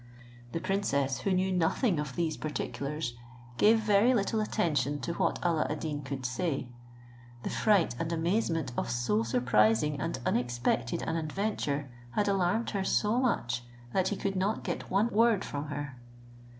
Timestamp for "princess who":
0.59-1.31